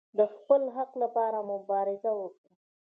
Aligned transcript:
د 0.17 0.19
خپل 0.33 0.61
حق 0.75 0.91
لپاره 1.03 1.37
مبارزه 1.51 2.11
وکړئ 2.19 2.53